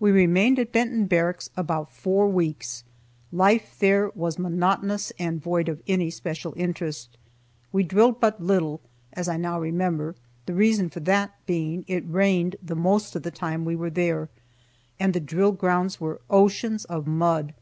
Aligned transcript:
We 0.00 0.10
remained 0.10 0.58
at 0.58 0.72
Benton 0.72 1.04
Barracks 1.04 1.50
about 1.54 1.92
four 1.92 2.28
weeks. 2.28 2.82
Life 3.30 3.76
there 3.78 4.10
was 4.14 4.38
monotonous 4.38 5.12
and 5.18 5.38
void 5.38 5.68
of 5.68 5.82
any 5.86 6.08
special 6.08 6.54
interest. 6.56 7.18
We 7.70 7.82
drilled 7.82 8.20
but 8.20 8.42
little, 8.42 8.80
as 9.12 9.28
I 9.28 9.36
now 9.36 9.60
remember, 9.60 10.14
the 10.46 10.54
reason 10.54 10.88
for 10.88 11.00
that 11.00 11.34
being 11.44 11.84
it 11.86 12.08
rained 12.08 12.56
the 12.62 12.74
most 12.74 13.14
of 13.16 13.22
the 13.22 13.30
time 13.30 13.66
we 13.66 13.76
were 13.76 13.90
there 13.90 14.30
and 14.98 15.12
the 15.12 15.20
drill 15.20 15.52
grounds 15.52 16.00
were 16.00 16.22
oceans 16.30 16.86
of 16.86 17.06
mud. 17.06 17.52